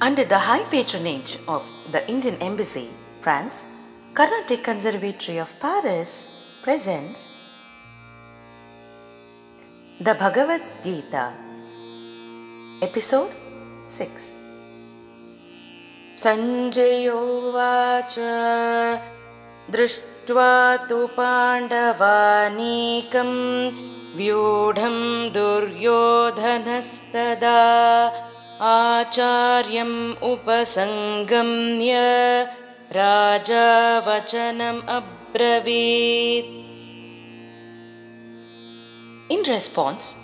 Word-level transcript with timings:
Under 0.00 0.24
the 0.24 0.38
high 0.38 0.64
patronage 0.64 1.38
of 1.46 1.62
the 1.92 2.02
Indian 2.08 2.36
Embassy, 2.40 2.88
France, 3.20 3.66
Carnatic 4.14 4.64
Conservatory 4.64 5.38
of 5.38 5.58
Paris 5.60 6.28
presents 6.62 7.28
the 10.00 10.14
Bhagavad 10.14 10.62
Gita, 10.82 11.32
Episode 12.82 13.32
6. 13.86 14.42
सञ्जयोवाच 16.20 18.14
दृष्ट्वा 19.74 20.50
तु 20.88 20.98
पाण्डवानीकं 21.16 21.70
व्यूढं 24.16 24.96
दुर्योधनस्तदा 25.36 25.92
आचार्यम् 29.16 29.98
उपसङ्गम्य 30.30 31.92
राजा 32.96 33.66
वचनम् 34.06 34.80
अब्रवीत् 34.96 36.50
In 39.34 39.42
response, 39.48 40.16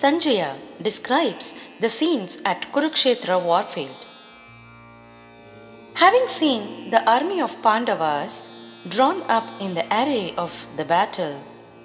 Sanjaya 0.00 0.50
describes 0.82 1.54
the 1.80 1.88
scenes 1.88 2.42
at 2.44 2.66
Kurukshetra 2.72 3.38
warfield. 3.42 4.00
Having 5.94 6.28
seen 6.28 6.90
the 6.90 7.02
army 7.10 7.40
of 7.40 7.62
Pandavas 7.62 8.46
drawn 8.88 9.22
up 9.36 9.48
in 9.60 9.74
the 9.74 9.86
array 10.00 10.34
of 10.36 10.52
the 10.76 10.84
battle, 10.84 11.40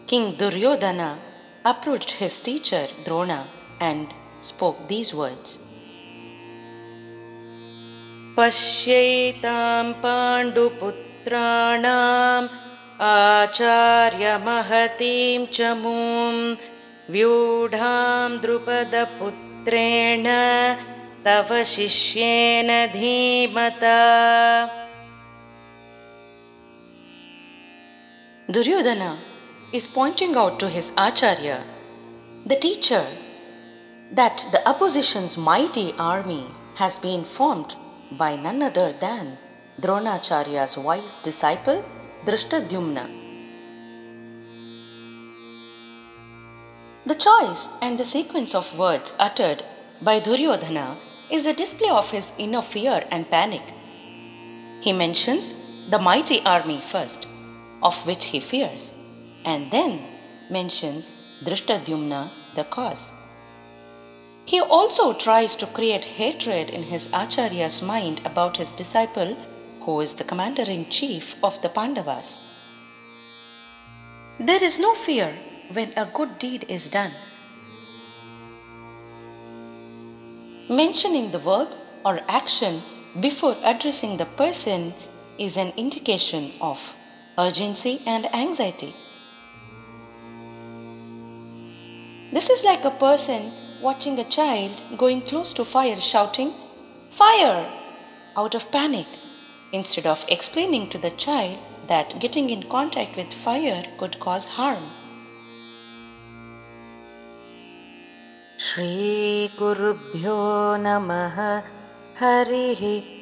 King 0.08 0.36
Duryodhana 0.36 1.18
approached 1.64 2.12
his 2.12 2.42
teacher 2.42 2.88
Drona 3.06 3.48
and 3.80 4.14
spoke 4.42 4.88
these 4.88 5.14
words 5.14 5.60
पश्यैतां 8.37 9.87
पाण्डुपुत्राणाम् 10.03 10.93
आचार्यमहतीं 13.09 14.21
च 15.55 15.59
मूं 15.83 16.37
व्यूढां 17.15 18.29
द्रुपदपुत्रेण 18.43 20.27
तव 21.27 21.51
शिष्येन 21.75 22.71
धीमता 22.95 23.99
Duryodhana 28.55 29.13
is 29.73 29.87
pointing 29.87 30.35
out 30.37 30.59
to 30.61 30.69
his 30.69 30.91
Acharya, 30.99 31.59
the 32.45 32.57
teacher, 32.57 33.07
that 34.11 34.45
the 34.53 34.61
opposition's 34.69 35.39
mighty 35.39 35.95
army 35.99 36.45
has 36.75 36.99
been 36.99 37.25
formed 37.25 37.77
by 38.17 38.37
none 38.37 38.63
other 38.63 38.93
than 38.93 39.39
Dronacharya's 39.81 40.77
wise 40.77 41.17
disciple 41.23 41.85
Drishtadyumna. 42.25 43.07
The 47.05 47.15
choice 47.15 47.69
and 47.81 47.99
the 47.99 48.05
sequence 48.05 48.55
of 48.55 48.79
words 48.79 49.15
uttered 49.19 49.65
by 50.01 50.21
Duryodhana 50.21 50.97
is 51.31 51.47
a 51.47 51.55
display 51.55 51.91
of 51.91 52.11
his 52.11 52.33
inner 52.39 52.63
fear 52.63 53.05
and 53.11 53.29
panic. 53.29 53.63
He 54.81 54.93
mentions 54.93 55.55
the 55.91 55.99
mighty 55.99 56.41
army 56.43 56.81
first, 56.81 57.27
of 57.83 58.07
which 58.07 58.27
he 58.27 58.41
fears, 58.41 58.95
and 59.45 59.71
then 59.71 60.01
mentions 60.51 61.17
Drishtadyumna, 61.43 62.31
the 62.55 62.65
cause. 62.65 63.11
He 64.45 64.61
also 64.61 65.13
tries 65.13 65.57
to 65.57 65.67
create 65.67 66.05
hatred 66.05 66.71
in 66.71 66.83
his 66.83 67.09
Acharya's 67.13 67.81
mind 67.81 68.21
about 68.25 68.57
his 68.57 68.73
disciple, 68.73 69.37
who 69.81 70.01
is 70.01 70.15
the 70.15 70.25
commander 70.25 70.63
in 70.63 70.89
chief 70.91 71.37
of 71.43 71.61
the 71.63 71.69
Pandavas. 71.69 72.41
There 74.41 74.63
is 74.63 74.79
no 74.79 74.95
fear 74.95 75.35
when 75.73 75.93
a 75.97 76.07
good 76.07 76.39
deed 76.39 76.67
is 76.69 76.89
done. 76.89 77.13
Mentioning 80.69 81.31
the 81.31 81.39
verb 81.39 81.69
or 82.05 82.21
action 82.29 82.83
before 83.21 83.57
addressing 83.63 84.17
the 84.17 84.25
person 84.25 84.93
is 85.39 85.57
an 85.57 85.73
indication 85.77 86.53
of 86.61 86.95
urgency 87.39 88.01
and 88.07 88.27
anxiety. 88.35 88.95
This 92.33 92.49
is 92.49 92.65
like 92.65 92.85
a 92.85 92.91
person 92.91 93.53
watching 93.82 94.20
a 94.20 94.24
child 94.24 94.82
going 94.98 95.22
close 95.22 95.54
to 95.54 95.66
fire 95.66 96.00
shouting, 96.00 96.54
Fire! 97.10 97.70
out 98.38 98.54
of 98.56 98.72
panic, 98.72 99.08
instead 99.74 100.06
of 100.06 100.26
explaining 100.30 100.90
to 100.90 100.98
the 100.98 101.12
child 101.12 101.58
that 101.88 102.20
getting 102.20 102.50
in 102.50 102.64
contact 102.64 103.18
with 103.18 103.34
fire 103.34 103.84
could 103.98 104.20
cause 104.20 104.46
harm. 104.46 104.84
श्रीगुरुभ्यो 108.60 110.38
नमः 110.84 111.38
हरिः 112.20 112.82
ॐ 112.82 113.21